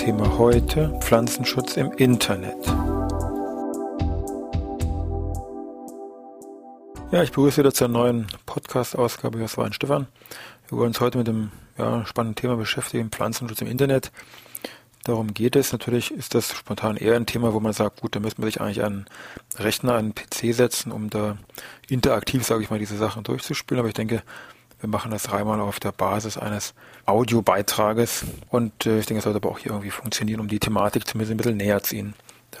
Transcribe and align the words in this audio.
Thema 0.00 0.38
heute 0.38 0.98
Pflanzenschutz 1.02 1.76
im 1.76 1.92
Internet. 1.92 2.56
Ja, 7.12 7.22
ich 7.22 7.32
begrüße 7.32 7.58
wieder 7.58 7.74
zur 7.74 7.88
neuen 7.88 8.26
Podcast-Ausgabe 8.46 9.44
aus 9.44 9.58
Stefan. 9.72 10.06
Wir 10.68 10.78
wollen 10.78 10.88
uns 10.88 11.00
heute 11.00 11.18
mit 11.18 11.26
dem 11.26 11.50
ja, 11.76 12.06
spannenden 12.06 12.34
Thema 12.34 12.56
beschäftigen, 12.56 13.10
Pflanzenschutz 13.10 13.60
im 13.60 13.66
Internet. 13.66 14.10
Darum 15.04 15.34
geht 15.34 15.54
es. 15.54 15.70
Natürlich 15.70 16.12
ist 16.12 16.34
das 16.34 16.50
spontan 16.50 16.96
eher 16.96 17.16
ein 17.16 17.26
Thema, 17.26 17.52
wo 17.52 17.60
man 17.60 17.74
sagt, 17.74 18.00
gut, 18.00 18.16
da 18.16 18.20
müsste 18.20 18.40
man 18.40 18.50
sich 18.50 18.58
eigentlich 18.58 18.82
einen 18.82 19.04
Rechner, 19.58 19.96
einen 19.96 20.14
PC 20.14 20.54
setzen, 20.54 20.92
um 20.92 21.10
da 21.10 21.36
interaktiv, 21.88 22.42
sage 22.46 22.62
ich 22.62 22.70
mal, 22.70 22.78
diese 22.78 22.96
Sachen 22.96 23.22
durchzuspielen. 23.22 23.80
Aber 23.80 23.88
ich 23.88 23.94
denke, 23.94 24.22
wir 24.80 24.88
machen 24.88 25.10
das 25.10 25.24
dreimal 25.24 25.60
auf 25.60 25.80
der 25.80 25.92
Basis 25.92 26.36
eines 26.36 26.74
Audiobeitrages 27.06 28.24
und 28.48 28.86
äh, 28.86 28.98
ich 28.98 29.06
denke, 29.06 29.18
es 29.18 29.24
sollte 29.24 29.38
aber 29.38 29.50
auch 29.50 29.58
hier 29.58 29.72
irgendwie 29.72 29.90
funktionieren, 29.90 30.40
um 30.40 30.48
die 30.48 30.58
Thematik 30.58 31.06
zumindest 31.06 31.32
ein 31.32 31.36
bisschen 31.36 31.56
näher 31.56 31.82
zu 31.82 31.96
Ihnen 31.96 32.14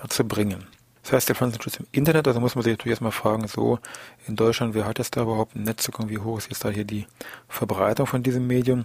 zu 0.08 0.24
bringen. 0.24 0.66
Das 1.02 1.12
heißt, 1.12 1.28
der 1.28 1.36
Pflanzenschutz 1.36 1.76
im 1.76 1.86
Internet, 1.92 2.28
also 2.28 2.40
muss 2.40 2.54
man 2.54 2.62
sich 2.62 2.72
natürlich 2.74 2.92
erstmal 2.92 3.12
fragen, 3.12 3.48
so 3.48 3.78
in 4.26 4.36
Deutschland, 4.36 4.74
wer 4.74 4.84
hat 4.84 4.98
jetzt 4.98 5.16
da 5.16 5.22
überhaupt 5.22 5.56
einen 5.56 5.64
Netzzugang, 5.64 6.10
wie 6.10 6.18
hoch 6.18 6.38
ist 6.38 6.50
jetzt 6.50 6.64
da 6.64 6.68
hier 6.68 6.84
die 6.84 7.06
Verbreitung 7.48 8.06
von 8.06 8.22
diesem 8.22 8.46
Medium? 8.46 8.84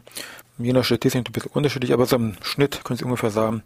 Je 0.57 0.71
nach 0.71 0.85
Statistik 0.85 1.27
ein 1.27 1.33
bisschen 1.33 1.51
unterschiedlich, 1.51 1.91
aber 1.91 2.05
so 2.05 2.15
im 2.15 2.37
Schnitt 2.41 2.83
können 2.85 2.97
Sie 2.97 3.03
ungefähr 3.03 3.31
sagen, 3.31 3.63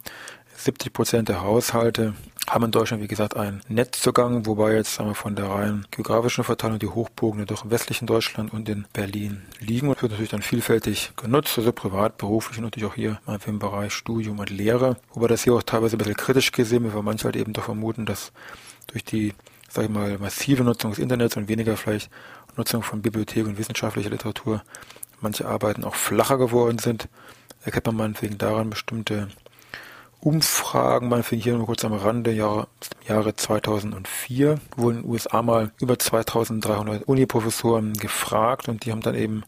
70 0.60 0.92
Prozent 0.92 1.28
der 1.30 1.40
Haushalte 1.40 2.14
haben 2.48 2.64
in 2.64 2.70
Deutschland, 2.70 3.02
wie 3.02 3.08
gesagt, 3.08 3.34
einen 3.34 3.62
Netzzugang, 3.68 4.44
wobei 4.44 4.74
jetzt 4.74 4.94
sagen 4.94 5.08
wir, 5.08 5.14
von 5.14 5.34
der 5.34 5.46
rein 5.46 5.86
geografischen 5.90 6.44
Verteilung 6.44 6.78
die 6.78 6.88
Hochburgen 6.88 7.46
doch 7.46 7.64
im 7.64 7.70
westlichen 7.70 8.06
Deutschland 8.06 8.52
und 8.52 8.68
in 8.68 8.86
Berlin 8.92 9.42
liegen 9.60 9.88
und 9.88 10.02
wird 10.02 10.12
natürlich 10.12 10.32
dann 10.32 10.42
vielfältig 10.42 11.12
genutzt, 11.16 11.56
also 11.56 11.72
privat, 11.72 12.18
beruflich 12.18 12.58
und 12.58 12.64
natürlich 12.64 12.90
auch 12.90 12.94
hier 12.94 13.20
im 13.46 13.58
Bereich 13.58 13.94
Studium 13.94 14.38
und 14.38 14.50
Lehre, 14.50 14.96
wobei 15.14 15.28
das 15.28 15.44
hier 15.44 15.54
auch 15.54 15.62
teilweise 15.62 15.96
ein 15.96 15.98
bisschen 15.98 16.16
kritisch 16.16 16.52
gesehen 16.52 16.84
wird, 16.84 16.94
weil 16.94 17.02
manche 17.02 17.24
halt 17.24 17.36
eben 17.36 17.52
doch 17.52 17.64
vermuten, 17.64 18.04
dass 18.04 18.32
durch 18.88 19.04
die, 19.04 19.32
sag 19.70 19.84
ich 19.84 19.90
mal, 19.90 20.18
massive 20.18 20.62
Nutzung 20.62 20.90
des 20.90 20.98
Internets 20.98 21.36
und 21.36 21.48
weniger 21.48 21.76
vielleicht 21.76 22.10
Nutzung 22.56 22.82
von 22.82 23.00
Bibliothek 23.00 23.46
und 23.46 23.56
wissenschaftlicher 23.56 24.10
Literatur 24.10 24.62
manche 25.22 25.46
Arbeiten 25.46 25.84
auch 25.84 25.94
flacher 25.94 26.36
geworden 26.36 26.78
sind. 26.78 27.08
Erkennt 27.62 27.86
man 27.86 27.96
meinetwegen 27.96 28.38
daran 28.38 28.70
bestimmte 28.70 29.28
Umfragen, 30.20 31.08
man 31.08 31.22
findet 31.22 31.44
hier 31.44 31.56
nur 31.56 31.66
kurz 31.66 31.84
am 31.84 31.94
Rande, 31.94 32.32
Jahre, 32.32 32.68
Jahre 33.08 33.34
2004 33.34 34.58
wurden 34.76 34.98
in 34.98 35.02
den 35.02 35.10
USA 35.10 35.40
mal 35.42 35.72
über 35.80 35.98
2300 35.98 37.04
Uniprofessoren 37.04 37.94
gefragt 37.94 38.68
und 38.68 38.84
die 38.84 38.92
haben 38.92 39.00
dann 39.00 39.14
eben 39.14 39.44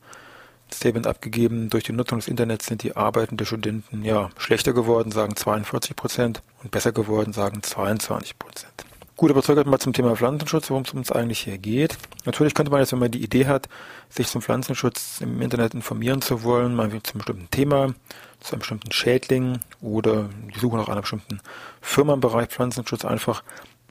Statement 0.72 1.06
abgegeben, 1.06 1.68
durch 1.68 1.84
die 1.84 1.92
Nutzung 1.92 2.18
des 2.18 2.28
Internets 2.28 2.66
sind 2.66 2.82
die 2.82 2.96
Arbeiten 2.96 3.36
der 3.36 3.44
Studenten 3.44 4.04
ja 4.04 4.30
schlechter 4.38 4.72
geworden, 4.72 5.12
sagen 5.12 5.36
42 5.36 5.94
Prozent 5.94 6.42
und 6.62 6.70
besser 6.70 6.92
geworden, 6.92 7.32
sagen 7.34 7.62
22 7.62 8.38
Prozent. 8.38 8.72
Gut, 9.16 9.30
aber 9.30 9.42
zurück 9.42 9.66
mal 9.66 9.78
zum 9.78 9.92
Thema 9.92 10.16
Pflanzenschutz, 10.16 10.70
worum 10.70 10.82
es 10.82 10.94
uns 10.94 11.12
eigentlich 11.12 11.40
hier 11.40 11.58
geht. 11.58 11.96
Natürlich 12.24 12.54
könnte 12.54 12.72
man 12.72 12.80
jetzt, 12.80 12.92
wenn 12.92 12.98
man 12.98 13.10
die 13.10 13.22
Idee 13.22 13.46
hat, 13.46 13.68
sich 14.08 14.26
zum 14.26 14.42
Pflanzenschutz 14.42 15.20
im 15.20 15.40
Internet 15.42 15.74
informieren 15.74 16.22
zu 16.22 16.42
wollen, 16.42 16.74
mal 16.74 16.88
zu 16.88 16.94
einem 16.94 17.18
bestimmten 17.18 17.50
Thema, 17.50 17.94
zu 18.42 18.52
einem 18.52 18.60
bestimmten 18.60 18.92
Schädling 18.92 19.58
oder 19.80 20.28
die 20.54 20.58
Suche 20.58 20.76
nach 20.76 20.88
einer 20.88 21.00
bestimmten 21.00 21.40
Firma 21.80 22.14
im 22.14 22.20
Bereich 22.20 22.48
Pflanzenschutz 22.48 23.04
einfach 23.04 23.42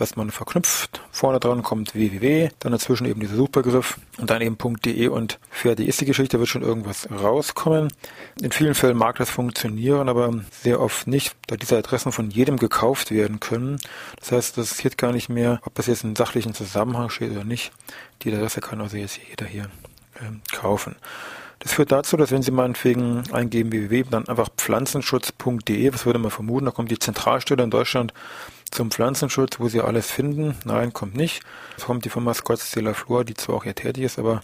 dass 0.02 0.16
man 0.16 0.32
verknüpft. 0.32 1.00
Vorne 1.12 1.40
dran 1.40 1.62
kommt 1.62 1.94
www, 1.94 2.50
dann 2.60 2.72
dazwischen 2.72 3.06
eben 3.06 3.20
dieser 3.20 3.36
Suchbegriff 3.36 4.00
und 4.18 4.32
dann 4.32 4.42
eben 4.42 4.58
.de 4.58 5.08
und 5.10 5.40
fertig 5.52 5.88
ist 5.88 6.02
die 6.02 6.06
Geschichte, 6.06 6.40
wird 6.40 6.50
schon 6.50 6.64
irgendwas 6.64 7.08
rauskommen. 7.12 7.94
In 8.42 8.52
vielen 8.52 8.74
Fällen 8.74 8.98
mag 8.98 9.18
das 9.18 9.30
funktionieren, 9.30 10.10
aber 10.10 10.34
sehr 10.50 10.82
oft 10.82 11.06
nicht, 11.06 11.36
da 11.46 11.56
diese 11.56 11.78
Adressen 11.78 12.12
von 12.12 12.32
jedem 12.32 12.58
gekauft 12.58 13.12
werden 13.12 13.40
können. 13.40 13.78
Das 14.20 14.32
heißt, 14.32 14.58
das 14.58 14.72
interessiert 14.72 14.98
gar 14.98 15.12
nicht 15.12 15.30
mehr, 15.30 15.62
ob 15.66 15.76
das 15.76 15.86
jetzt 15.86 16.04
in 16.04 16.16
sachlichen 16.16 16.56
Zusammenhang 16.56 17.12
steht 17.12 17.32
oder 17.32 17.44
nicht. 17.44 17.72
Die 18.24 18.34
Adresse 18.34 18.60
kann 18.60 18.82
also 18.82 18.98
jetzt 18.98 19.20
jeder 19.30 19.46
hier 19.46 19.70
ähm, 20.20 20.42
kaufen. 20.52 20.96
Das 21.62 21.72
führt 21.74 21.92
dazu, 21.92 22.18
dass 22.18 22.32
wenn 22.32 22.42
Sie 22.42 22.52
meinetwegen 22.52 23.22
eingeben 23.32 23.72
www, 23.72 24.04
dann 24.10 24.28
einfach 24.28 24.50
pflanzenschutz.de, 24.58 25.94
was 25.94 26.08
würde 26.08 26.18
man 26.18 26.32
vermuten, 26.32 26.66
da 26.66 26.72
kommt 26.72 26.90
die 26.90 26.98
Zentralstelle 26.98 27.62
in 27.64 27.70
Deutschland 27.70 28.16
zum 28.72 28.90
Pflanzenschutz, 28.90 29.60
wo 29.60 29.68
Sie 29.68 29.80
alles 29.80 30.10
finden. 30.10 30.56
Nein, 30.66 30.92
kommt 30.92 31.16
nicht. 31.16 31.44
Es 31.78 31.86
kommt 31.86 32.04
die 32.04 32.10
Firma 32.10 32.34
Scotts 32.34 32.72
de 32.72 32.92
Flor, 32.96 33.26
die 33.26 33.36
zwar 33.36 33.58
auch 33.58 33.64
hier 33.64 33.76
tätig 33.76 34.04
ist, 34.04 34.18
aber 34.18 34.42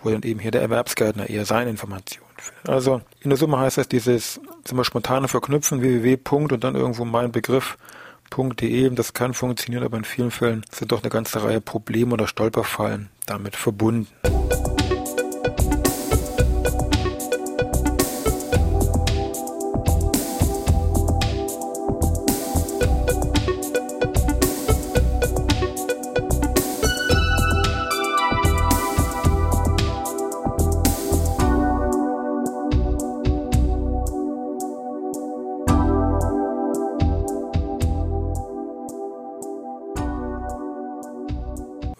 wo 0.00 0.10
dann 0.10 0.22
eben 0.22 0.40
hier 0.40 0.52
der 0.52 0.62
Erwerbsgärtner 0.62 1.28
eher 1.28 1.44
seine 1.44 1.68
Informationen 1.70 2.30
findet. 2.36 2.68
Also 2.68 3.00
in 3.20 3.30
der 3.30 3.38
Summe 3.38 3.58
heißt 3.58 3.78
das 3.78 3.88
dieses 3.88 4.40
wir 4.70 4.84
spontane 4.84 5.28
Verknüpfen 5.28 5.80
www. 5.80 6.18
und 6.30 6.62
dann 6.62 6.74
irgendwo 6.74 7.04
mein 7.04 7.32
Begriff.de. 7.32 8.90
Das 8.90 9.14
kann 9.14 9.34
funktionieren, 9.34 9.82
aber 9.82 9.96
in 9.96 10.04
vielen 10.04 10.30
Fällen 10.30 10.64
sind 10.70 10.92
doch 10.92 11.02
eine 11.02 11.10
ganze 11.10 11.42
Reihe 11.42 11.60
Probleme 11.60 12.12
oder 12.12 12.28
Stolperfallen 12.28 13.08
damit 13.26 13.56
verbunden. 13.56 14.06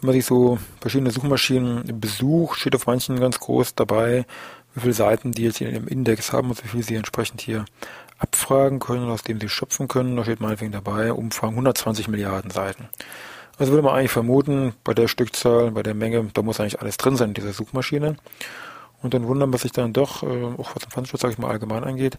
Man 0.08 0.14
sich 0.14 0.26
so 0.26 0.58
verschiedene 0.80 1.10
Suchmaschinen 1.10 2.00
besucht, 2.00 2.58
steht 2.58 2.74
auf 2.74 2.86
manchen 2.86 3.20
ganz 3.20 3.38
groß 3.38 3.74
dabei 3.74 4.26
wie 4.78 4.80
viele 4.80 4.94
Seiten 4.94 5.32
die 5.32 5.42
jetzt 5.42 5.60
in 5.60 5.72
ihrem 5.72 5.88
Index 5.88 6.32
haben 6.32 6.50
und 6.50 6.62
wie 6.64 6.68
viel 6.68 6.82
sie 6.82 6.94
entsprechend 6.94 7.40
hier 7.40 7.64
abfragen 8.18 8.78
können, 8.78 9.10
aus 9.10 9.22
dem 9.22 9.40
sie 9.40 9.48
schöpfen 9.48 9.88
können. 9.88 10.16
Da 10.16 10.24
steht 10.24 10.40
meinetwegen 10.40 10.72
dabei, 10.72 11.12
Umfang 11.12 11.50
120 11.50 12.08
Milliarden 12.08 12.50
Seiten. 12.50 12.88
Also 13.58 13.72
würde 13.72 13.82
man 13.82 13.94
eigentlich 13.94 14.12
vermuten, 14.12 14.74
bei 14.84 14.94
der 14.94 15.08
Stückzahl, 15.08 15.72
bei 15.72 15.82
der 15.82 15.94
Menge, 15.94 16.24
da 16.32 16.42
muss 16.42 16.60
eigentlich 16.60 16.80
alles 16.80 16.96
drin 16.96 17.16
sein 17.16 17.28
in 17.28 17.34
dieser 17.34 17.52
Suchmaschine. 17.52 18.16
Und 19.02 19.14
dann 19.14 19.26
wundern 19.26 19.52
wir 19.52 19.58
sich 19.58 19.72
dann 19.72 19.92
doch, 19.92 20.22
äh, 20.22 20.26
auch 20.26 20.74
was 20.74 20.82
den 20.82 20.90
Pfandschutz, 20.90 21.20
sage 21.20 21.32
ich 21.32 21.38
mal, 21.38 21.50
allgemein 21.50 21.84
angeht, 21.84 22.18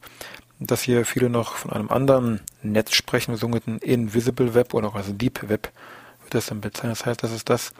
dass 0.59 0.81
hier 0.81 1.05
viele 1.05 1.29
noch 1.29 1.55
von 1.55 1.71
einem 1.71 1.89
anderen 1.89 2.41
Netz 2.61 2.93
sprechen, 2.93 3.35
sogenannten 3.35 3.77
Invisible 3.79 4.53
Web 4.53 4.73
oder 4.73 4.89
auch 4.89 4.95
also 4.95 5.11
Deep 5.13 5.49
Web 5.49 5.71
wird 6.29 6.35
das 6.35 6.47
dann 6.47 6.61
bezeichnet. 6.61 6.99
Das 6.99 7.05
heißt, 7.05 7.23
das 7.23 7.31
ist 7.31 7.49
das, 7.49 7.73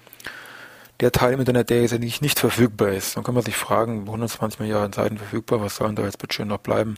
der 1.00 1.12
Teil 1.12 1.34
im 1.34 1.40
Internet, 1.40 1.70
der 1.70 1.82
jetzt 1.82 1.98
nicht, 2.00 2.22
nicht 2.22 2.40
verfügbar 2.40 2.90
ist. 2.90 3.16
Dann 3.16 3.24
kann 3.24 3.36
man 3.36 3.44
sich 3.44 3.56
fragen, 3.56 4.02
120 4.02 4.60
Milliarden 4.60 4.94
Seiten 4.94 5.18
verfügbar, 5.18 5.62
was 5.62 5.76
sollen 5.76 5.96
da 5.96 6.04
jetzt 6.04 6.18
bitte 6.18 6.34
schön 6.34 6.48
noch 6.48 6.58
bleiben, 6.58 6.98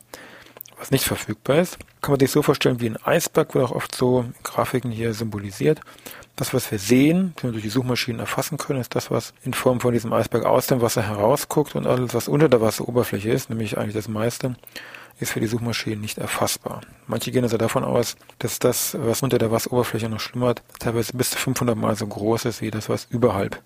was 0.80 0.92
nicht 0.92 1.06
verfügbar 1.06 1.57
ist. 1.57 1.77
Kann 2.01 2.13
man 2.13 2.19
sich 2.19 2.31
so 2.31 2.42
vorstellen 2.42 2.80
wie 2.80 2.89
ein 2.89 2.98
Eisberg, 3.03 3.53
wird 3.53 3.65
auch 3.65 3.75
oft 3.75 3.94
so 3.94 4.21
in 4.21 4.33
Grafiken 4.44 4.92
hier 4.92 5.13
symbolisiert. 5.13 5.81
Das, 6.38 6.53
was 6.53 6.71
wir 6.71 6.80
sehen, 6.80 7.33
was 7.36 7.44
wir 7.44 7.51
durch 7.51 7.63
die 7.63 7.69
Suchmaschinen 7.69 8.19
erfassen 8.19 8.57
können, 8.57 8.80
ist 8.80 8.95
das, 8.95 9.12
was 9.12 9.33
in 9.44 9.54
Form 9.54 9.81
von 9.81 9.94
diesem 9.94 10.13
Eisberg 10.13 10.45
aus 10.45 10.68
dem 10.68 10.81
Wasser 10.81 11.04
herausguckt 11.04 11.75
und 11.75 11.86
alles, 11.86 12.13
was 12.13 12.30
unter 12.30 12.50
der 12.50 12.62
Wasseroberfläche 12.62 13.30
ist, 13.30 13.50
nämlich 13.50 13.77
eigentlich 13.77 13.94
das 13.94 14.07
meiste, 14.07 14.56
ist 15.19 15.31
für 15.31 15.39
die 15.39 15.47
Suchmaschinen 15.47 16.01
nicht 16.01 16.17
erfassbar. 16.17 16.81
Manche 17.07 17.31
gehen 17.31 17.43
also 17.43 17.57
davon 17.57 17.83
aus, 17.83 18.15
dass 18.39 18.59
das, 18.59 18.97
was 18.99 19.21
unter 19.21 19.37
der 19.37 19.51
Wasseroberfläche 19.51 20.09
noch 20.09 20.19
schlummert, 20.19 20.63
teilweise 20.79 21.13
bis 21.13 21.31
zu 21.31 21.37
500 21.37 21.77
Mal 21.77 21.95
so 21.95 22.07
groß 22.07 22.45
ist 22.45 22.61
wie 22.61 22.71
das, 22.71 22.89
was 22.89 23.05
überhalb 23.09 23.61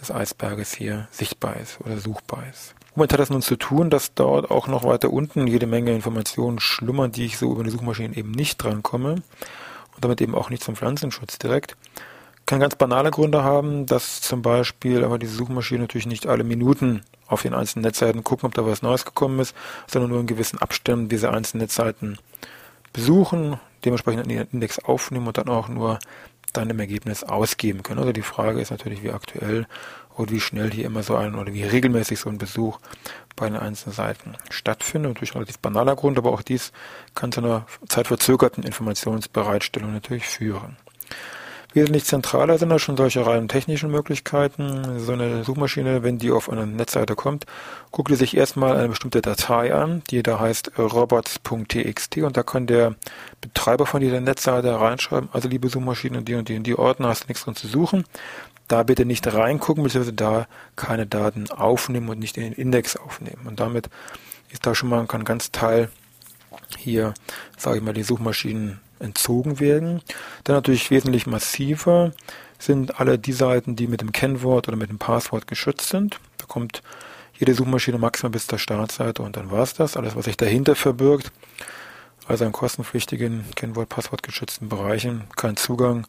des 0.00 0.10
Eisberges 0.10 0.72
hier 0.72 1.08
sichtbar 1.10 1.56
ist 1.56 1.80
oder 1.80 1.98
suchbar 1.98 2.44
ist. 2.50 2.74
Womit 2.94 3.12
hat 3.12 3.20
das 3.20 3.30
nun 3.30 3.42
zu 3.42 3.56
tun, 3.56 3.90
dass 3.90 4.14
dort 4.14 4.50
auch 4.50 4.66
noch 4.66 4.84
weiter 4.84 5.12
unten 5.12 5.46
jede 5.46 5.66
Menge 5.66 5.94
Informationen 5.94 6.60
schlummern, 6.60 7.12
die 7.12 7.26
ich 7.26 7.38
so 7.38 7.52
über 7.52 7.64
die 7.64 7.70
Suchmaschinen 7.70 8.14
eben 8.14 8.30
nicht 8.30 8.62
drankomme 8.62 9.16
und 9.94 10.04
damit 10.04 10.20
eben 10.20 10.34
auch 10.34 10.50
nicht 10.50 10.62
zum 10.62 10.76
Pflanzenschutz 10.76 11.38
direkt 11.38 11.76
kann 12.48 12.60
ganz 12.60 12.76
banale 12.76 13.10
Gründe 13.10 13.44
haben, 13.44 13.84
dass 13.84 14.22
zum 14.22 14.40
Beispiel 14.40 15.04
aber 15.04 15.18
diese 15.18 15.34
Suchmaschine 15.34 15.82
natürlich 15.82 16.06
nicht 16.06 16.26
alle 16.26 16.44
Minuten 16.44 17.02
auf 17.28 17.42
den 17.42 17.54
einzelnen 17.54 17.84
Netzseiten 17.84 18.24
gucken, 18.24 18.46
ob 18.46 18.54
da 18.54 18.66
was 18.66 18.82
Neues 18.82 19.04
gekommen 19.04 19.38
ist, 19.40 19.54
sondern 19.86 20.10
nur 20.10 20.20
in 20.20 20.26
gewissen 20.26 20.58
Abständen 20.58 21.08
diese 21.08 21.30
einzelnen 21.30 21.62
Netzseiten 21.62 22.18
besuchen, 22.92 23.60
dementsprechend 23.84 24.30
den 24.30 24.48
Index 24.52 24.78
aufnehmen 24.78 25.26
und 25.26 25.38
dann 25.38 25.48
auch 25.48 25.68
nur 25.68 25.98
dann 26.52 26.70
im 26.70 26.80
Ergebnis 26.80 27.24
ausgeben 27.24 27.82
können. 27.82 28.00
Also 28.00 28.12
die 28.12 28.22
Frage 28.22 28.60
ist 28.60 28.70
natürlich, 28.70 29.02
wie 29.02 29.10
aktuell 29.10 29.66
und 30.14 30.32
wie 30.32 30.40
schnell 30.40 30.70
hier 30.70 30.86
immer 30.86 31.02
so 31.02 31.14
ein 31.14 31.34
oder 31.34 31.52
wie 31.52 31.62
regelmäßig 31.62 32.18
so 32.18 32.28
ein 32.28 32.38
Besuch 32.38 32.78
bei 33.36 33.48
den 33.48 33.56
einzelnen 33.56 33.94
Seiten 33.94 34.34
stattfindet. 34.50 35.12
Natürlich 35.12 35.34
relativ 35.34 35.58
banaler 35.58 35.94
Grund, 35.94 36.18
aber 36.18 36.32
auch 36.32 36.42
dies 36.42 36.72
kann 37.14 37.30
zu 37.30 37.40
einer 37.40 37.66
zeitverzögerten 37.88 38.64
Informationsbereitstellung 38.64 39.92
natürlich 39.92 40.26
führen. 40.26 40.76
Wesentlich 41.78 42.06
zentraler 42.06 42.58
sind 42.58 42.70
da 42.70 42.80
schon 42.80 42.96
solche 42.96 43.24
rein 43.24 43.46
technischen 43.46 43.92
Möglichkeiten. 43.92 44.98
So 44.98 45.12
eine 45.12 45.44
Suchmaschine, 45.44 46.02
wenn 46.02 46.18
die 46.18 46.32
auf 46.32 46.50
eine 46.50 46.66
Netzseite 46.66 47.14
kommt, 47.14 47.46
guckt 47.92 48.10
die 48.10 48.16
sich 48.16 48.36
erstmal 48.36 48.76
eine 48.76 48.88
bestimmte 48.88 49.22
Datei 49.22 49.72
an, 49.72 50.02
die 50.10 50.24
da 50.24 50.40
heißt 50.40 50.72
robots.txt 50.76 52.16
und 52.16 52.36
da 52.36 52.42
kann 52.42 52.66
der 52.66 52.96
Betreiber 53.40 53.86
von 53.86 54.00
dieser 54.00 54.20
Netzseite 54.20 54.80
reinschreiben, 54.80 55.28
also 55.32 55.48
liebe 55.48 55.68
Suchmaschine, 55.68 56.22
die 56.22 56.34
und 56.34 56.48
die 56.48 56.56
und 56.56 56.64
die 56.64 56.76
Ordner 56.76 57.10
hast 57.10 57.24
du 57.24 57.28
nichts 57.28 57.44
drin 57.44 57.54
zu 57.54 57.68
suchen. 57.68 58.02
Da 58.66 58.82
bitte 58.82 59.04
nicht 59.04 59.32
reingucken, 59.32 59.84
beziehungsweise 59.84 60.14
da 60.14 60.48
keine 60.74 61.06
Daten 61.06 61.48
aufnehmen 61.48 62.08
und 62.08 62.18
nicht 62.18 62.36
in 62.38 62.42
den 62.42 62.54
Index 62.54 62.96
aufnehmen. 62.96 63.46
Und 63.46 63.60
damit 63.60 63.88
ist 64.50 64.66
da 64.66 64.74
schon 64.74 64.88
mal 64.88 65.06
ein 65.08 65.24
ganz 65.24 65.52
Teil 65.52 65.90
hier, 66.76 67.14
sage 67.56 67.76
ich 67.76 67.84
mal, 67.84 67.94
die 67.94 68.02
Suchmaschinen 68.02 68.80
entzogen 69.00 69.60
werden. 69.60 70.02
Dann 70.44 70.56
natürlich 70.56 70.90
wesentlich 70.90 71.26
massiver 71.26 72.12
sind 72.58 72.98
alle 73.00 73.18
die 73.18 73.32
Seiten, 73.32 73.76
die 73.76 73.86
mit 73.86 74.00
dem 74.00 74.12
Kennwort 74.12 74.68
oder 74.68 74.76
mit 74.76 74.90
dem 74.90 74.98
Passwort 74.98 75.46
geschützt 75.46 75.88
sind. 75.88 76.18
Da 76.38 76.46
kommt 76.46 76.82
jede 77.38 77.54
Suchmaschine 77.54 77.98
maximal 77.98 78.32
bis 78.32 78.46
zur 78.46 78.58
Startseite 78.58 79.22
und 79.22 79.36
dann 79.36 79.50
war 79.50 79.62
es 79.62 79.74
das. 79.74 79.96
Alles, 79.96 80.16
was 80.16 80.24
sich 80.24 80.36
dahinter 80.36 80.74
verbirgt, 80.74 81.30
also 82.26 82.44
in 82.44 82.52
kostenpflichtigen 82.52 83.44
Kennwort, 83.54 83.88
Passwort 83.88 84.22
geschützten 84.22 84.68
Bereichen, 84.68 85.24
kein 85.36 85.56
Zugang, 85.56 86.06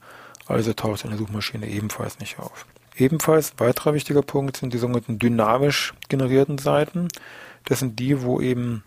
also 0.48 0.74
taucht 0.74 1.06
eine 1.06 1.18
Suchmaschine 1.18 1.68
ebenfalls 1.68 2.20
nicht 2.20 2.40
auf. 2.40 2.66
Ebenfalls 2.98 3.54
ein 3.54 3.60
weiterer 3.60 3.94
wichtiger 3.94 4.24
Punkt 4.24 4.58
sind 4.58 4.74
die 4.74 4.80
sogenannten 4.80 5.20
dynamisch 5.20 5.94
generierten 6.10 6.58
Seiten. 6.58 7.08
Das 7.66 7.80
sind 7.80 8.00
die, 8.00 8.24
wo 8.24 8.42
eben 8.42 8.84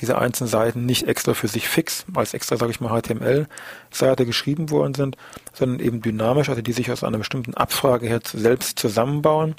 diese 0.00 0.18
einzelnen 0.18 0.48
Seiten 0.48 0.86
nicht 0.86 1.08
extra 1.08 1.34
für 1.34 1.48
sich 1.48 1.68
fix, 1.68 2.04
als 2.14 2.34
extra, 2.34 2.56
sage 2.56 2.70
ich 2.70 2.80
mal, 2.80 3.00
HTML-Seite 3.00 4.26
geschrieben 4.26 4.70
worden 4.70 4.94
sind, 4.94 5.16
sondern 5.52 5.80
eben 5.80 6.02
dynamisch, 6.02 6.48
also 6.48 6.62
die 6.62 6.72
sich 6.72 6.90
aus 6.90 7.04
einer 7.04 7.18
bestimmten 7.18 7.54
Abfrage 7.54 8.06
her 8.06 8.20
selbst 8.24 8.78
zusammenbauen 8.78 9.54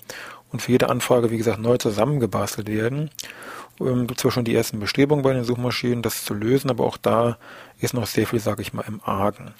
und 0.52 0.62
für 0.62 0.72
jede 0.72 0.90
Anfrage, 0.90 1.32
wie 1.32 1.38
gesagt, 1.38 1.60
neu 1.60 1.78
zusammengebastelt 1.78 2.68
werden. 2.68 3.10
Ähm, 3.80 4.08
gibt 4.08 4.20
zwar 4.20 4.32
schon 4.32 4.46
die 4.46 4.56
ersten 4.56 4.80
Bestrebungen 4.80 5.24
bei 5.24 5.34
den 5.34 5.44
Suchmaschinen, 5.44 6.02
das 6.02 6.26
zu 6.26 6.34
lösen, 6.34 6.70
aber 6.70 6.86
auch 6.86 6.98
da 6.98 7.38
ist 7.80 7.94
noch 7.94 8.08
sehr 8.08 8.28
viel, 8.28 8.40
sage 8.40 8.62
ich 8.62 8.74
mal, 8.74 8.86
im 8.88 9.02
Argen. 9.04 9.54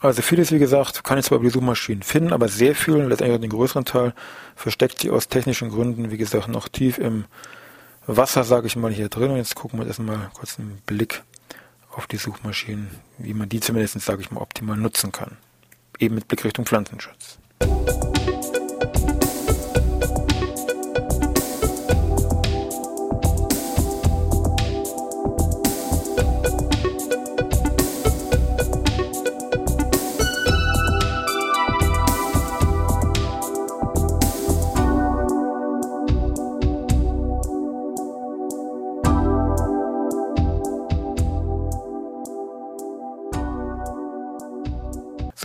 Also 0.00 0.20
vieles, 0.20 0.52
wie 0.52 0.58
gesagt, 0.58 1.02
kann 1.02 1.18
ich 1.18 1.24
zwar 1.24 1.36
über 1.36 1.46
die 1.46 1.52
Suchmaschinen 1.52 2.02
finden, 2.02 2.32
aber 2.32 2.48
sehr 2.48 2.74
viel, 2.74 2.96
letztendlich 2.96 3.40
den 3.40 3.50
größeren 3.50 3.84
Teil, 3.84 4.14
versteckt 4.54 5.00
sich 5.00 5.10
aus 5.10 5.28
technischen 5.28 5.70
Gründen, 5.70 6.10
wie 6.10 6.18
gesagt, 6.18 6.48
noch 6.48 6.68
tief 6.68 6.98
im 6.98 7.24
Wasser, 8.06 8.44
sage 8.44 8.66
ich 8.66 8.76
mal, 8.76 8.92
hier 8.92 9.08
drin. 9.08 9.30
Und 9.30 9.36
jetzt 9.36 9.54
gucken 9.54 9.80
wir 9.80 9.86
erstmal 9.86 10.30
kurz 10.34 10.58
einen 10.58 10.82
Blick 10.86 11.22
auf 11.90 12.06
die 12.06 12.16
Suchmaschinen, 12.16 12.90
wie 13.18 13.34
man 13.34 13.48
die 13.48 13.60
zumindest, 13.60 14.00
sage 14.00 14.22
ich 14.22 14.30
mal, 14.30 14.40
optimal 14.40 14.76
nutzen 14.76 15.12
kann. 15.12 15.36
Eben 15.98 16.16
mit 16.16 16.28
Blick 16.28 16.44
Richtung 16.44 16.66
Pflanzenschutz. 16.66 17.38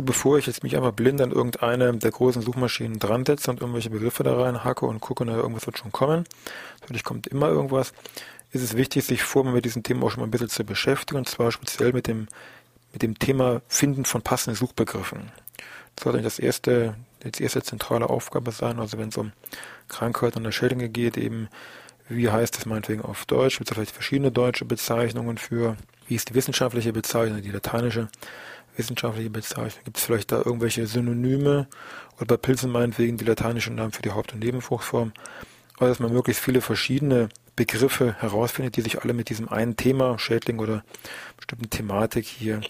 Bevor 0.03 0.37
ich 0.37 0.47
jetzt 0.47 0.63
mich 0.63 0.75
einfach 0.75 0.91
blind 0.91 1.21
an 1.21 1.31
irgendeine 1.31 1.95
der 1.97 2.11
großen 2.11 2.41
Suchmaschinen 2.41 2.99
dran 2.99 3.25
setze 3.25 3.51
und 3.51 3.61
irgendwelche 3.61 3.89
Begriffe 3.89 4.23
da 4.23 4.39
rein 4.39 4.63
hacke 4.63 4.85
und 4.85 4.99
gucke, 4.99 5.25
na, 5.25 5.35
irgendwas 5.35 5.65
wird 5.65 5.77
schon 5.77 5.91
kommen, 5.91 6.25
natürlich 6.81 7.03
kommt 7.03 7.27
immer 7.27 7.47
irgendwas, 7.47 7.93
ist 8.51 8.63
es 8.63 8.75
wichtig, 8.75 9.05
sich 9.05 9.23
vorher 9.23 9.53
mit 9.53 9.65
diesem 9.65 9.83
Thema 9.83 10.05
auch 10.05 10.11
schon 10.11 10.21
mal 10.21 10.27
ein 10.27 10.31
bisschen 10.31 10.49
zu 10.49 10.63
beschäftigen, 10.63 11.19
und 11.19 11.29
zwar 11.29 11.51
speziell 11.51 11.93
mit 11.93 12.07
dem, 12.07 12.27
mit 12.93 13.01
dem 13.01 13.17
Thema 13.19 13.61
Finden 13.67 14.05
von 14.05 14.21
passenden 14.21 14.57
Suchbegriffen. 14.57 15.31
Das 15.95 16.03
sollte 16.03 16.21
das 16.21 16.39
erste, 16.39 16.95
die 17.23 17.43
erste 17.43 17.61
zentrale 17.61 18.09
Aufgabe 18.09 18.51
sein, 18.51 18.79
also 18.79 18.97
wenn 18.97 19.09
es 19.09 19.17
um 19.17 19.33
Krankheiten 19.87 20.39
und 20.39 20.45
Erschöpfungen 20.45 20.91
geht, 20.91 21.17
eben, 21.17 21.49
wie 22.07 22.29
heißt 22.29 22.57
es 22.57 22.65
meinetwegen 22.65 23.01
auf 23.01 23.25
Deutsch, 23.25 23.57
gibt 23.57 23.69
es 23.69 23.75
vielleicht 23.75 23.91
verschiedene 23.91 24.31
deutsche 24.31 24.65
Bezeichnungen 24.65 25.37
für, 25.37 25.77
wie 26.07 26.15
ist 26.15 26.29
die 26.29 26.35
wissenschaftliche 26.35 26.93
Bezeichnung, 26.93 27.41
die 27.41 27.51
lateinische 27.51 28.09
wissenschaftliche 28.79 29.29
Bezeichnung? 29.29 29.83
Gibt 29.83 29.97
es 29.97 30.03
vielleicht 30.03 30.31
da 30.31 30.37
irgendwelche 30.37 30.87
Synonyme 30.87 31.67
oder 32.17 32.25
bei 32.25 32.37
Pilzen 32.37 32.71
meinetwegen 32.71 33.17
die 33.17 33.25
lateinischen 33.25 33.75
Namen 33.75 33.91
für 33.91 34.01
die 34.01 34.11
Haupt- 34.11 34.33
und 34.33 34.39
Nebenfruchtform? 34.39 35.13
Also 35.77 35.91
dass 35.91 35.99
man 35.99 36.11
möglichst 36.11 36.43
viele 36.43 36.61
verschiedene 36.61 37.29
Begriffe 37.55 38.15
herausfindet, 38.19 38.77
die 38.77 38.81
sich 38.81 39.01
alle 39.03 39.13
mit 39.13 39.29
diesem 39.29 39.49
einen 39.49 39.77
Thema, 39.77 40.17
Schädling 40.17 40.59
oder 40.59 40.83
bestimmten 41.37 41.69
Thematik 41.69 42.25
hier 42.25 42.61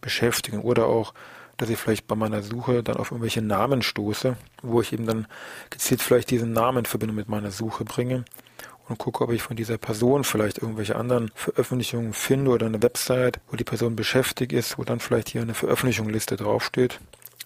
beschäftigen. 0.00 0.60
Oder 0.60 0.86
auch, 0.86 1.14
dass 1.56 1.70
ich 1.70 1.78
vielleicht 1.78 2.06
bei 2.06 2.16
meiner 2.16 2.42
Suche 2.42 2.82
dann 2.82 2.96
auf 2.96 3.10
irgendwelche 3.10 3.42
Namen 3.42 3.82
stoße, 3.82 4.36
wo 4.62 4.80
ich 4.80 4.92
eben 4.92 5.06
dann 5.06 5.26
gezielt 5.70 6.02
vielleicht 6.02 6.30
diesen 6.30 6.52
Namen 6.52 6.78
in 6.78 6.84
Verbindung 6.84 7.16
mit 7.16 7.28
meiner 7.28 7.50
Suche 7.50 7.84
bringe 7.84 8.24
und 8.88 8.98
gucke, 8.98 9.24
ob 9.24 9.32
ich 9.32 9.42
von 9.42 9.56
dieser 9.56 9.78
Person 9.78 10.24
vielleicht 10.24 10.58
irgendwelche 10.58 10.96
anderen 10.96 11.30
Veröffentlichungen 11.34 12.12
finde 12.12 12.50
oder 12.50 12.66
eine 12.66 12.82
Website, 12.82 13.40
wo 13.48 13.56
die 13.56 13.64
Person 13.64 13.96
beschäftigt 13.96 14.52
ist, 14.52 14.78
wo 14.78 14.84
dann 14.84 15.00
vielleicht 15.00 15.28
hier 15.28 15.42
eine 15.42 15.54
Veröffentlichungsliste 15.54 16.36
draufsteht. 16.36 17.00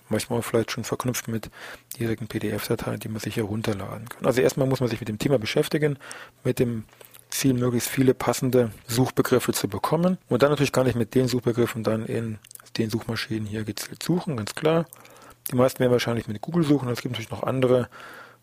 Manchmal 0.08 0.42
vielleicht 0.42 0.70
schon 0.72 0.84
verknüpft 0.84 1.28
mit 1.28 1.50
direkten 1.98 2.28
PDF-Dateien, 2.28 2.98
die 2.98 3.08
man 3.08 3.20
sich 3.20 3.36
herunterladen 3.36 4.08
kann. 4.08 4.24
Also 4.24 4.40
erstmal 4.40 4.66
muss 4.66 4.80
man 4.80 4.88
sich 4.88 5.00
mit 5.00 5.08
dem 5.08 5.18
Thema 5.18 5.38
beschäftigen, 5.38 5.98
mit 6.44 6.58
dem 6.58 6.84
Ziel, 7.30 7.52
möglichst 7.54 7.90
viele 7.90 8.14
passende 8.14 8.70
Suchbegriffe 8.86 9.52
zu 9.52 9.68
bekommen. 9.68 10.16
Und 10.28 10.42
dann 10.42 10.50
natürlich 10.50 10.72
kann 10.72 10.86
ich 10.86 10.94
mit 10.94 11.14
den 11.14 11.28
Suchbegriffen 11.28 11.84
dann 11.84 12.06
in 12.06 12.38
den 12.78 12.88
Suchmaschinen 12.90 13.46
hier 13.46 13.64
gezielt 13.64 14.02
suchen, 14.02 14.36
ganz 14.36 14.54
klar. 14.54 14.86
Die 15.50 15.56
meisten 15.56 15.80
werden 15.80 15.92
wahrscheinlich 15.92 16.26
mit 16.26 16.40
Google 16.40 16.64
suchen. 16.64 16.88
Es 16.88 17.00
gibt 17.00 17.12
natürlich 17.12 17.30
noch 17.30 17.42
andere 17.42 17.88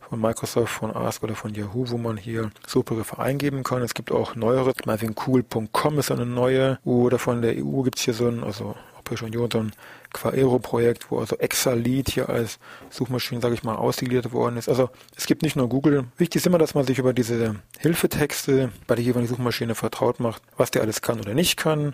von 0.09 0.19
Microsoft, 0.19 0.73
von 0.73 0.95
Ask 0.95 1.23
oder 1.23 1.35
von 1.35 1.53
Yahoo, 1.53 1.89
wo 1.89 1.97
man 1.97 2.17
hier 2.17 2.51
Suchbegriffe 2.67 3.19
eingeben 3.19 3.63
kann. 3.63 3.81
Es 3.81 3.93
gibt 3.93 4.11
auch 4.11 4.35
neuere, 4.35 4.73
meinetwegen 4.85 5.15
cool.com 5.27 5.99
ist 5.99 6.11
eine 6.11 6.25
neue, 6.25 6.79
oder 6.83 7.19
von 7.19 7.41
der 7.41 7.55
EU 7.57 7.81
gibt 7.81 7.97
es 7.97 8.05
hier 8.05 8.13
so 8.13 8.27
ein, 8.27 8.43
also 8.43 8.75
Europäische 9.05 9.25
Union, 9.25 9.51
so 9.51 9.59
ein 9.59 9.71
Quaero-Projekt, 10.13 11.11
wo 11.11 11.19
also 11.19 11.37
Exalit 11.37 12.09
hier 12.09 12.29
als 12.29 12.57
Suchmaschine, 12.89 13.41
sage 13.41 13.53
ich 13.53 13.63
mal, 13.63 13.75
ausdeliert 13.75 14.31
worden 14.31 14.57
ist. 14.57 14.67
Also 14.67 14.89
es 15.15 15.27
gibt 15.27 15.43
nicht 15.43 15.55
nur 15.55 15.69
Google. 15.69 16.05
Wichtig 16.17 16.37
ist 16.37 16.47
immer, 16.47 16.57
dass 16.57 16.73
man 16.73 16.85
sich 16.85 16.97
über 16.97 17.13
diese 17.13 17.55
Hilfetexte 17.79 18.71
bei 18.87 18.95
der 18.95 19.03
jeweiligen 19.03 19.29
Suchmaschine 19.29 19.75
vertraut 19.75 20.19
macht, 20.19 20.41
was 20.57 20.71
der 20.71 20.81
alles 20.81 21.01
kann 21.01 21.19
oder 21.19 21.35
nicht 21.35 21.57
kann. 21.57 21.93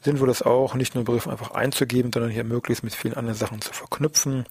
Sinnvoll 0.00 0.30
ist 0.30 0.46
auch, 0.46 0.74
nicht 0.74 0.94
nur 0.94 1.04
Begriffe 1.04 1.30
einfach 1.30 1.50
einzugeben, 1.50 2.12
sondern 2.12 2.30
hier 2.30 2.44
möglichst 2.44 2.84
mit 2.84 2.94
vielen 2.94 3.14
anderen 3.14 3.36
Sachen 3.36 3.60
zu 3.60 3.72
verknüpfen. 3.72 4.46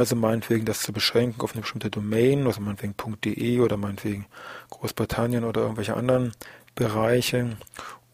Also 0.00 0.16
meinetwegen 0.16 0.64
das 0.64 0.80
zu 0.80 0.94
beschränken 0.94 1.42
auf 1.42 1.52
eine 1.52 1.60
bestimmte 1.60 1.90
Domain, 1.90 2.46
also 2.46 2.62
meinetwegen 2.62 2.94
.de 3.22 3.60
oder 3.60 3.76
meinetwegen 3.76 4.24
Großbritannien 4.70 5.44
oder 5.44 5.60
irgendwelche 5.60 5.94
anderen 5.94 6.32
Bereiche. 6.74 7.58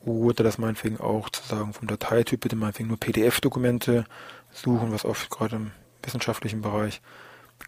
Oder 0.04 0.42
das 0.42 0.58
meinetwegen 0.58 0.98
auch 0.98 1.30
zu 1.30 1.46
sagen, 1.46 1.72
vom 1.72 1.86
Dateityp 1.86 2.40
bitte 2.40 2.56
meinetwegen 2.56 2.88
nur 2.88 2.98
PDF-Dokumente 2.98 4.04
suchen, 4.50 4.90
was 4.90 5.04
oft 5.04 5.30
gerade 5.30 5.54
im 5.54 5.70
wissenschaftlichen 6.02 6.60
Bereich 6.60 7.00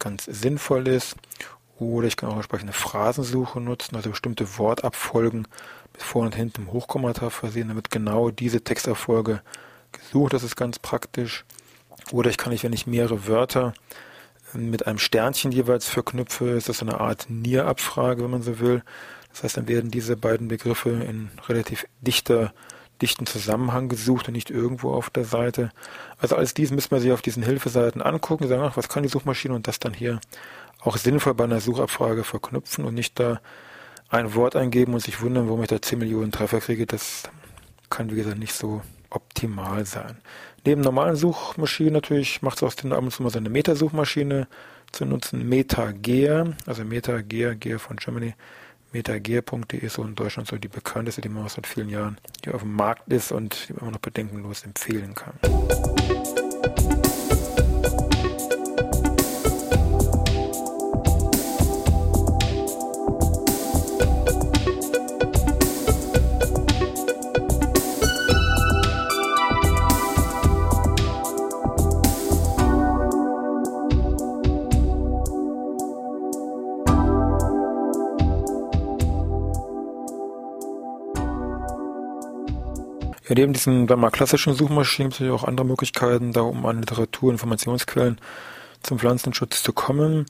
ganz 0.00 0.24
sinnvoll 0.24 0.88
ist. 0.88 1.14
Oder 1.78 2.08
ich 2.08 2.16
kann 2.16 2.30
auch 2.30 2.36
entsprechende 2.36 2.72
Phrasensuche 2.72 3.60
nutzen, 3.60 3.94
also 3.94 4.10
bestimmte 4.10 4.58
Wortabfolgen 4.58 5.46
mit 5.92 6.02
vorne 6.02 6.26
und 6.26 6.34
hinten 6.34 6.62
im 6.62 6.72
Hochkommata 6.72 7.30
versehen, 7.30 7.68
damit 7.68 7.92
genau 7.92 8.30
diese 8.30 8.62
Texterfolge 8.62 9.42
gesucht. 9.92 10.32
Das 10.32 10.42
ist 10.42 10.56
ganz 10.56 10.80
praktisch. 10.80 11.44
Oder 12.10 12.30
ich 12.30 12.36
kann 12.36 12.50
nicht, 12.50 12.64
wenn 12.64 12.72
ich 12.72 12.88
mehrere 12.88 13.28
Wörter 13.28 13.74
mit 14.52 14.86
einem 14.86 14.98
Sternchen 14.98 15.52
jeweils 15.52 15.88
verknüpfe, 15.88 16.50
ist 16.50 16.68
das 16.68 16.78
so 16.78 16.86
eine 16.86 17.00
Art 17.00 17.26
Nier-Abfrage, 17.28 18.22
wenn 18.22 18.30
man 18.30 18.42
so 18.42 18.60
will. 18.60 18.82
Das 19.30 19.44
heißt, 19.44 19.56
dann 19.56 19.68
werden 19.68 19.90
diese 19.90 20.16
beiden 20.16 20.48
Begriffe 20.48 20.90
in 20.90 21.30
relativ 21.48 21.86
dichter, 22.00 22.52
dichten 23.02 23.26
Zusammenhang 23.26 23.88
gesucht 23.88 24.28
und 24.28 24.34
nicht 24.34 24.50
irgendwo 24.50 24.92
auf 24.92 25.10
der 25.10 25.24
Seite. 25.24 25.70
Also 26.18 26.36
alles 26.36 26.54
dies 26.54 26.70
müssen 26.70 26.90
wir 26.90 27.00
sich 27.00 27.12
auf 27.12 27.22
diesen 27.22 27.42
Hilfeseiten 27.42 28.02
angucken, 28.02 28.48
sagen, 28.48 28.62
ach, 28.62 28.76
was 28.76 28.88
kann 28.88 29.02
die 29.02 29.08
Suchmaschine 29.08 29.54
und 29.54 29.68
das 29.68 29.78
dann 29.78 29.94
hier 29.94 30.20
auch 30.80 30.96
sinnvoll 30.96 31.34
bei 31.34 31.44
einer 31.44 31.60
Suchabfrage 31.60 32.24
verknüpfen 32.24 32.84
und 32.84 32.94
nicht 32.94 33.18
da 33.18 33.40
ein 34.08 34.34
Wort 34.34 34.56
eingeben 34.56 34.94
und 34.94 35.00
sich 35.00 35.20
wundern, 35.20 35.48
warum 35.48 35.62
ich 35.62 35.68
da 35.68 35.82
10 35.82 35.98
Millionen 35.98 36.32
Treffer 36.32 36.60
kriege. 36.60 36.86
Das 36.86 37.24
kann, 37.90 38.10
wie 38.10 38.16
gesagt, 38.16 38.38
nicht 38.38 38.54
so 38.54 38.82
optimal 39.10 39.84
sein. 39.86 40.18
Neben 40.64 40.80
normalen 40.80 41.16
Suchmaschinen 41.16 41.94
natürlich 41.94 42.42
macht 42.42 42.58
es 42.58 42.62
aus 42.62 42.76
den 42.76 42.90
zu 43.10 43.22
mal 43.22 43.30
so 43.30 43.38
eine 43.38 43.48
Metasuchmaschine 43.48 44.48
zu 44.92 45.04
nutzen. 45.04 45.48
MetaGear, 45.48 46.54
also 46.66 46.84
MetaGear, 46.84 47.54
Gear 47.54 47.78
von 47.78 47.96
Germany, 47.96 48.34
metagear.de 48.92 49.80
ist 49.80 49.94
so 49.94 50.02
in 50.02 50.14
Deutschland 50.14 50.48
so 50.48 50.56
die 50.56 50.68
bekannteste, 50.68 51.20
die 51.20 51.28
man 51.28 51.48
seit 51.48 51.66
vielen 51.66 51.88
Jahren 51.88 52.18
hier 52.44 52.54
auf 52.54 52.62
dem 52.62 52.74
Markt 52.74 53.12
ist 53.12 53.32
und 53.32 53.68
die 53.68 53.74
man 53.74 53.82
immer 53.82 53.90
noch 53.92 54.00
bedenkenlos 54.00 54.64
empfehlen 54.64 55.14
kann. 55.14 55.34
Ja, 83.28 83.34
neben 83.34 83.52
diesen 83.52 83.86
dann 83.86 84.00
mal 84.00 84.10
klassischen 84.10 84.54
Suchmaschinen 84.54 85.10
gibt 85.10 85.20
es 85.20 85.30
auch 85.30 85.44
andere 85.44 85.66
Möglichkeiten, 85.66 86.32
da 86.32 86.40
um 86.40 86.64
an 86.64 86.80
Literatur, 86.80 87.30
Informationsquellen 87.30 88.18
zum 88.82 88.98
Pflanzenschutz 88.98 89.62
zu 89.62 89.74
kommen. 89.74 90.24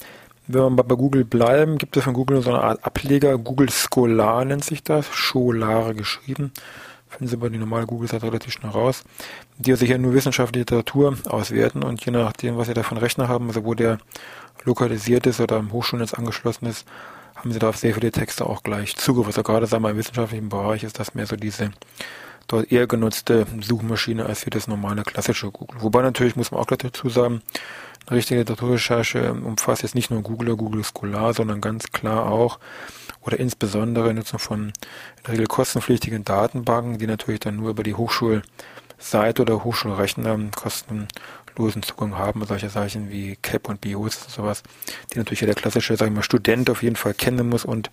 Wenn 0.49 0.77
wir 0.77 0.83
bei 0.83 0.97
Google 0.97 1.25
bleiben, 1.25 1.79
gibt 1.79 1.97
es 1.97 2.05
von 2.05 2.15
Google 2.15 2.43
so 2.43 2.51
eine 2.51 2.63
Art 2.63 2.85
Ableger, 2.85 3.39
Google 3.39 3.71
Scholar 3.71 4.45
nennt 4.45 4.65
sich 4.65 4.83
das, 4.83 5.07
Scholare 5.13 5.95
geschrieben. 5.95 6.53
Finden 7.09 7.29
Sie 7.29 7.37
bei 7.37 7.49
die 7.49 7.59
normale 7.59 7.87
Google-Seite 7.87 8.27
relativ 8.27 8.53
schnell 8.53 8.73
raus. 8.73 9.05
Die 9.59 9.75
sich 9.75 9.89
ja 9.89 9.97
nur 9.97 10.13
wissenschaftliche 10.13 10.61
Literatur 10.61 11.17
auswerten 11.27 11.83
und 11.83 12.05
je 12.05 12.13
nachdem, 12.13 12.57
was 12.57 12.67
Sie 12.67 12.75
da 12.75 12.83
von 12.83 12.99
Rechner 12.99 13.29
haben, 13.29 13.47
also 13.47 13.65
wo 13.65 13.75
der 13.75 13.99
lokalisiert 14.65 15.27
ist 15.27 15.41
oder 15.41 15.57
am 15.57 15.73
Hochschulnetz 15.73 16.15
angeschlossen 16.15 16.67
ist, 16.67 16.87
haben 17.37 17.53
Sie 17.53 17.59
da 17.59 17.69
auf 17.69 17.77
sehr 17.77 17.95
viele 17.95 18.11
Texte 18.11 18.45
auch 18.45 18.63
gleich 18.63 18.97
Zugriff. 18.97 19.27
Also 19.27 19.43
gerade 19.43 19.67
sagen 19.67 19.85
wir 19.85 19.91
im 19.91 19.97
wissenschaftlichen 19.97 20.49
Bereich 20.49 20.83
ist 20.83 20.99
das 20.99 21.15
mehr 21.15 21.27
so 21.27 21.37
diese 21.37 21.71
dort 22.49 22.73
eher 22.73 22.87
genutzte 22.87 23.47
Suchmaschine 23.61 24.27
als 24.27 24.45
wie 24.47 24.51
das 24.51 24.67
normale 24.67 25.03
klassische 25.03 25.51
Google. 25.51 25.81
Wobei 25.81 26.03
natürlich 26.03 26.35
muss 26.35 26.51
man 26.51 26.61
auch 26.61 26.67
gleich 26.67 26.79
dazu 26.79 27.09
sagen, 27.09 27.43
eine 28.07 28.17
richtige 28.17 28.41
Literaturrecherche 28.41 29.33
umfasst 29.33 29.83
jetzt 29.83 29.95
nicht 29.95 30.11
nur 30.11 30.23
Google 30.23 30.57
Google 30.57 30.83
Scholar, 30.83 31.35
sondern 31.35 31.61
ganz 31.61 31.93
klar 31.93 32.27
auch 32.27 32.59
oder 33.21 33.39
insbesondere 33.39 34.15
Nutzung 34.15 34.39
von 34.39 34.61
in 34.69 34.73
der 35.27 35.35
Regel 35.35 35.47
kostenpflichtigen 35.47 36.25
Datenbanken, 36.25 36.99
die 36.99 37.07
natürlich 37.07 37.41
dann 37.41 37.57
nur 37.57 37.71
über 37.71 37.83
die 37.83 37.95
Hochschulseite 37.95 39.43
oder 39.43 39.65
Hochschulrechner 39.65 40.39
kostenlosen 40.57 41.83
Zugang 41.83 42.17
haben, 42.17 42.47
solche 42.47 42.71
Sachen 42.71 43.11
wie 43.11 43.37
CAP 43.37 43.69
und 43.69 43.83
BIOS 43.83 44.25
und 44.25 44.31
sowas, 44.31 44.63
die 45.13 45.19
natürlich 45.19 45.41
der 45.41 45.55
klassische, 45.55 45.97
sagen 45.97 46.13
wir 46.13 46.17
mal, 46.17 46.23
Student 46.23 46.71
auf 46.71 46.83
jeden 46.83 46.97
Fall 46.97 47.13
kennen 47.13 47.51
muss 47.51 47.67
und 47.67 47.91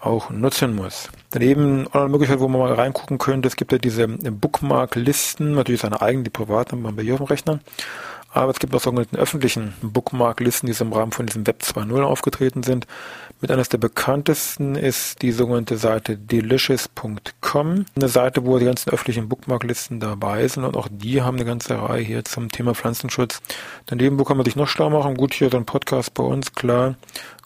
auch 0.00 0.30
nutzen 0.30 0.74
muss. 0.74 1.08
Daneben 1.30 1.86
eine 1.92 2.08
Möglichkeit, 2.08 2.40
wo 2.40 2.48
man 2.48 2.60
mal 2.60 2.72
reingucken 2.72 3.18
könnte, 3.18 3.48
es 3.48 3.56
gibt 3.56 3.72
ja 3.72 3.78
diese 3.78 4.08
Bookmark-Listen, 4.08 5.52
natürlich 5.52 5.80
seine 5.80 6.00
eigenen, 6.02 6.24
die 6.24 6.30
privaten, 6.30 6.82
bei 6.82 7.02
dem 7.02 7.14
Rechner. 7.16 7.60
Aber 8.36 8.50
es 8.50 8.58
gibt 8.58 8.74
auch 8.74 8.82
sogenannte 8.82 9.16
öffentlichen 9.16 9.72
Bookmark-Listen, 9.80 10.66
die 10.66 10.74
so 10.74 10.84
im 10.84 10.92
Rahmen 10.92 11.10
von 11.10 11.24
diesem 11.24 11.46
Web 11.46 11.62
2.0 11.62 12.02
aufgetreten 12.02 12.62
sind. 12.62 12.86
Mit 13.40 13.50
eines 13.50 13.70
der 13.70 13.78
bekanntesten 13.78 14.74
ist 14.74 15.22
die 15.22 15.32
sogenannte 15.32 15.78
Seite 15.78 16.18
delicious.com. 16.18 17.86
Eine 17.96 18.08
Seite, 18.08 18.44
wo 18.44 18.58
die 18.58 18.66
ganzen 18.66 18.90
öffentlichen 18.90 19.30
Bookmark-Listen 19.30 20.00
dabei 20.00 20.46
sind 20.48 20.64
und 20.64 20.76
auch 20.76 20.88
die 20.90 21.22
haben 21.22 21.36
eine 21.36 21.46
ganze 21.46 21.80
Reihe 21.80 22.02
hier 22.02 22.26
zum 22.26 22.50
Thema 22.50 22.74
Pflanzenschutz. 22.74 23.40
Daneben, 23.86 24.18
wo 24.18 24.24
kann 24.24 24.36
man 24.36 24.44
sich 24.44 24.56
noch 24.56 24.68
schlau 24.68 24.90
machen? 24.90 25.16
Gut, 25.16 25.32
hier 25.32 25.48
so 25.48 25.56
ein 25.56 25.64
Podcast 25.64 26.12
bei 26.12 26.22
uns, 26.22 26.52
klar. 26.52 26.96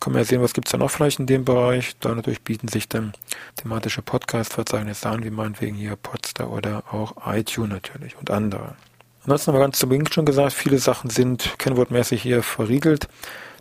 Kann 0.00 0.12
man 0.12 0.22
ja 0.22 0.24
sehen, 0.24 0.42
was 0.42 0.54
gibt's 0.54 0.72
da 0.72 0.78
noch 0.78 0.90
vielleicht 0.90 1.20
in 1.20 1.26
dem 1.26 1.44
Bereich. 1.44 1.94
Da 2.00 2.12
natürlich 2.12 2.42
bieten 2.42 2.66
sich 2.66 2.88
dann 2.88 3.12
thematische 3.54 4.02
Podcast-Verzeichnisse 4.02 5.08
an, 5.08 5.22
wie 5.22 5.30
meinetwegen 5.30 5.76
hier 5.76 5.94
Podstar 5.94 6.50
oder 6.50 6.82
auch 6.90 7.14
iTunes 7.32 7.70
natürlich 7.70 8.16
und 8.18 8.32
andere. 8.32 8.74
Ansonsten 9.22 9.48
haben 9.48 9.58
wir 9.58 9.64
ganz 9.64 9.78
zu 9.78 9.88
Beginn 9.88 10.10
schon 10.10 10.24
gesagt, 10.24 10.54
viele 10.54 10.78
Sachen 10.78 11.10
sind 11.10 11.58
kennwortmäßig 11.58 12.22
hier 12.22 12.42
verriegelt. 12.42 13.08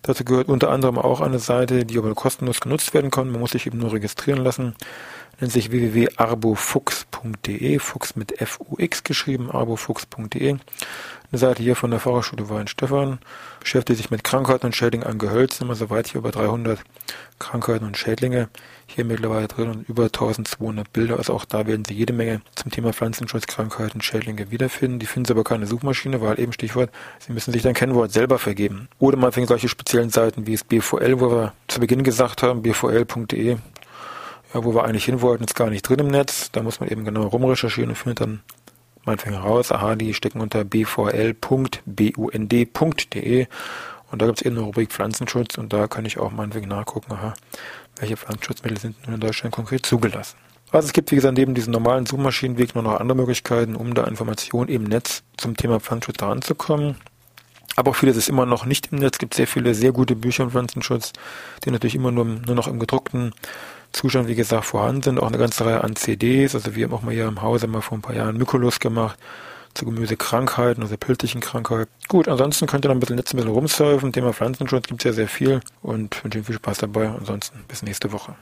Dazu 0.02 0.24
gehört 0.24 0.48
unter 0.48 0.70
anderem 0.70 0.98
auch 0.98 1.20
eine 1.20 1.40
Seite, 1.40 1.86
die 1.86 1.98
aber 1.98 2.16
kostenlos 2.16 2.62
genutzt 2.62 2.94
werden 2.94 3.12
kann. 3.12 3.30
Man 3.30 3.42
muss 3.42 3.52
sich 3.52 3.68
eben 3.68 3.80
nur 3.80 3.92
registrieren 3.92 4.42
lassen. 4.42 4.76
Nennt 5.40 5.54
sich 5.54 5.72
www.arbofuchs.de, 5.72 7.80
Fuchs 7.80 8.16
mit 8.16 8.42
F-U-X 8.42 9.04
geschrieben, 9.04 9.50
arbofuchs.de. 9.50 10.58
Eine 11.32 11.40
Seite 11.40 11.62
hier 11.62 11.76
von 11.76 11.92
der 11.92 12.00
Fahrerschule 12.00 12.50
Weinstefan 12.50 13.20
beschäftigt 13.60 13.98
sich 13.98 14.10
mit 14.10 14.24
Krankheiten 14.24 14.66
und 14.66 14.76
Schädlingen 14.76 15.08
an 15.08 15.20
Gehölzen, 15.20 15.66
immer 15.66 15.76
soweit 15.76 16.08
hier 16.08 16.20
über 16.20 16.32
300 16.32 16.80
Krankheiten 17.38 17.86
und 17.86 17.98
Schädlinge 17.98 18.50
hier 18.88 19.06
mittlerweile 19.06 19.48
drin 19.48 19.70
und 19.70 19.88
über 19.88 20.06
1200 20.06 20.92
Bilder. 20.92 21.18
Also 21.18 21.34
auch 21.34 21.46
da 21.46 21.68
werden 21.68 21.86
Sie 21.86 21.94
jede 21.94 22.14
Menge 22.14 22.42
zum 22.56 22.72
Thema 22.72 22.94
Pflanzenschutz, 22.94 23.46
Krankheiten, 23.46 24.02
Schädlinge 24.02 24.50
wiederfinden. 24.50 24.98
Die 24.98 25.06
finden 25.06 25.26
Sie 25.26 25.34
aber 25.34 25.44
keine 25.44 25.68
Suchmaschine, 25.68 26.20
weil 26.20 26.40
eben 26.40 26.52
Stichwort, 26.52 26.90
Sie 27.20 27.32
müssen 27.32 27.54
sich 27.54 27.62
dein 27.62 27.76
Kennwort 27.76 28.12
selber 28.12 28.40
vergeben. 28.40 28.88
Oder 28.98 29.18
man 29.18 29.32
fängt 29.32 29.50
solche 29.50 29.70
speziellen 29.70 30.10
Seiten 30.10 30.48
wie 30.48 30.54
das 30.54 30.64
BVL, 30.64 31.20
wo 31.20 31.32
wir 31.32 31.54
zu 31.68 31.80
Beginn 31.80 32.04
gesagt 32.04 32.42
haben, 32.42 32.64
bvl.de, 32.64 33.58
ja, 34.54 34.64
wo 34.64 34.74
wir 34.74 34.84
eigentlich 34.84 35.06
hin 35.06 35.22
wollten, 35.22 35.44
ist 35.44 35.56
gar 35.56 35.70
nicht 35.70 35.84
drin 35.88 36.00
im 36.00 36.08
Netz. 36.08 36.52
Da 36.52 36.64
muss 36.64 36.80
man 36.80 36.90
eben 36.90 37.06
genau 37.06 37.28
rumrecherchieren 37.28 37.90
und 37.92 37.96
findet 37.96 38.22
dann 38.22 38.42
meinetwegen 39.06 39.36
heraus, 39.36 39.72
aha, 39.72 39.96
die 39.96 40.14
stecken 40.14 40.42
unter 40.42 40.64
bvl.bund.de 40.64 41.38
und 44.12 44.22
da 44.22 44.26
gibt 44.26 44.40
es 44.40 44.46
eben 44.46 44.58
eine 44.58 44.66
Rubrik 44.66 44.92
Pflanzenschutz 44.92 45.58
und 45.58 45.72
da 45.72 45.88
kann 45.88 46.06
ich 46.06 46.18
auch 46.18 46.32
meinetwegen 46.32 46.68
nachgucken, 46.68 47.14
aha, 47.14 47.34
welche 47.98 48.18
Pflanzenschutzmittel 48.18 48.80
sind 48.80 49.06
nun 49.06 49.16
in 49.16 49.22
Deutschland 49.22 49.54
konkret 49.54 49.86
zugelassen. 49.86 50.38
Also 50.72 50.88
es 50.88 50.94
gibt, 50.94 51.12
wie 51.12 51.16
gesagt, 51.16 51.38
neben 51.38 51.56
diesem 51.56 51.74
normalen 51.74 52.06
Suchmaschinenweg 52.06 52.76
noch, 52.76 52.84
noch 52.84 53.00
andere 53.00 53.18
Möglichkeiten, 53.18 53.76
um 53.76 53.96
da 53.96 54.04
Informationen 54.04 54.70
im 54.70 54.84
Netz 54.84 55.24
zum 55.38 55.58
Thema 55.58 55.80
Pflanzenschutz 55.80 56.22
heranzukommen. 56.22 56.96
Aber 57.76 57.92
auch 57.92 57.96
vieles 57.96 58.18
ist 58.18 58.30
immer 58.30 58.46
noch 58.46 58.66
nicht 58.66 58.92
im 58.92 59.00
Netz. 59.00 59.16
Es 59.16 59.20
gibt 59.20 59.34
sehr 59.34 59.48
viele 59.48 59.74
sehr 59.74 59.92
gute 59.92 60.16
Bücher 60.16 60.44
im 60.44 60.52
Pflanzenschutz, 60.52 61.14
die 61.64 61.72
natürlich 61.72 61.96
immer 61.96 62.12
nur, 62.12 62.26
nur 62.26 62.56
noch 62.56 62.68
im 62.68 62.80
gedruckten 62.80 63.34
Zustand, 63.92 64.28
wie 64.28 64.36
gesagt, 64.36 64.66
vorhanden 64.66 65.02
sind. 65.02 65.20
Auch 65.20 65.28
eine 65.28 65.38
ganze 65.38 65.66
Reihe 65.66 65.84
an 65.84 65.96
CDs. 65.96 66.56
Also 66.56 66.76
wir 66.76 66.86
haben 66.86 66.94
auch 66.94 67.02
mal 67.02 67.14
hier 67.14 67.28
im 67.28 67.42
Hause 67.42 67.68
mal 67.68 67.82
vor 67.82 67.98
ein 67.98 68.02
paar 68.02 68.16
Jahren 68.16 68.38
Mykolos 68.38 68.80
gemacht 68.80 69.18
zu 69.74 69.86
Gemüsekrankheiten, 69.86 70.84
also 70.84 70.98
pilzlichen 70.98 71.42
Krankheiten. 71.42 71.92
Gut, 72.08 72.28
ansonsten 72.28 72.68
könnt 72.68 72.86
ihr 72.86 72.90
noch 72.90 72.96
ein 72.96 73.00
bisschen 73.00 73.16
Netz 73.16 73.34
ein 73.34 73.38
bisschen 73.38 73.52
rumsurfen. 73.52 74.12
Thema 74.12 74.34
Pflanzenschutz 74.34 74.88
gibt 74.88 75.02
es 75.02 75.06
ja 75.06 75.14
sehr 75.14 75.28
viel 75.28 75.62
und 75.82 76.24
wünsche 76.24 76.40
Ihnen 76.40 76.46
viel 76.46 76.56
Spaß 76.56 76.80
dabei. 76.80 77.10
Ansonsten 77.10 77.64
bis 77.68 77.84
nächste 77.84 78.12
Woche. 78.12 78.36